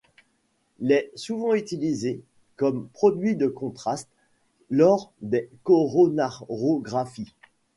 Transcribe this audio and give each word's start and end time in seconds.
L' 0.79 0.93
est 0.93 1.11
souvent 1.15 1.53
utilisé 1.53 2.23
comme 2.55 2.87
produit 2.87 3.35
de 3.35 3.45
contraste 3.45 4.09
lors 4.71 5.11
des 5.21 5.47
coronarographies. 5.63 7.35